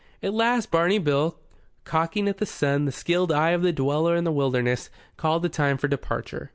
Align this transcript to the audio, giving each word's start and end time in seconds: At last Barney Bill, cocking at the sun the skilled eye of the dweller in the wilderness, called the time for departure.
At 0.23 0.33
last 0.33 0.71
Barney 0.71 0.97
Bill, 0.97 1.37
cocking 1.83 2.27
at 2.27 2.39
the 2.39 2.45
sun 2.47 2.85
the 2.85 2.91
skilled 2.91 3.31
eye 3.31 3.51
of 3.51 3.61
the 3.61 3.71
dweller 3.71 4.15
in 4.15 4.23
the 4.23 4.31
wilderness, 4.31 4.89
called 5.15 5.43
the 5.43 5.47
time 5.47 5.77
for 5.77 5.87
departure. 5.87 6.49